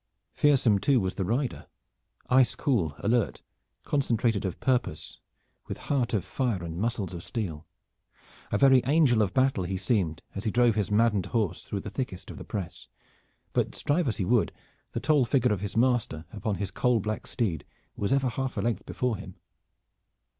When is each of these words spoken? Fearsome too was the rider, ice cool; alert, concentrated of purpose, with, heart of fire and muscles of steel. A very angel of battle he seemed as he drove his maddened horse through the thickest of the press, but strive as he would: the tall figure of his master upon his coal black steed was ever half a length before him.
Fearsome 0.33 0.79
too 0.79 0.99
was 0.99 1.13
the 1.13 1.25
rider, 1.25 1.67
ice 2.27 2.55
cool; 2.55 2.95
alert, 3.01 3.43
concentrated 3.83 4.45
of 4.45 4.59
purpose, 4.59 5.19
with, 5.67 5.77
heart 5.77 6.15
of 6.15 6.25
fire 6.25 6.63
and 6.63 6.75
muscles 6.75 7.13
of 7.13 7.23
steel. 7.23 7.67
A 8.51 8.57
very 8.57 8.81
angel 8.87 9.21
of 9.21 9.31
battle 9.35 9.63
he 9.63 9.77
seemed 9.77 10.23
as 10.33 10.43
he 10.43 10.49
drove 10.49 10.73
his 10.73 10.89
maddened 10.89 11.27
horse 11.27 11.61
through 11.65 11.81
the 11.81 11.91
thickest 11.91 12.31
of 12.31 12.37
the 12.39 12.43
press, 12.43 12.87
but 13.53 13.75
strive 13.75 14.07
as 14.07 14.17
he 14.17 14.25
would: 14.25 14.51
the 14.93 14.99
tall 14.99 15.23
figure 15.23 15.53
of 15.53 15.61
his 15.61 15.77
master 15.77 16.25
upon 16.33 16.55
his 16.55 16.71
coal 16.71 16.99
black 16.99 17.27
steed 17.27 17.63
was 17.95 18.11
ever 18.11 18.29
half 18.29 18.57
a 18.57 18.61
length 18.61 18.87
before 18.87 19.17
him. 19.17 19.35